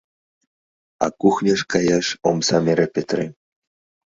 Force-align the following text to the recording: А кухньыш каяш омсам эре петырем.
А 1.05 1.07
кухньыш 1.19 1.61
каяш 1.71 2.07
омсам 2.29 2.65
эре 2.71 2.87
петырем. 2.93 3.33